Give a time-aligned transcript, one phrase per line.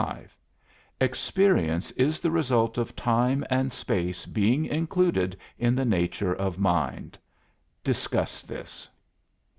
[0.99, 7.19] Experience is the result of time and space being included in the nature of mind.
[7.83, 8.87] Discuss this.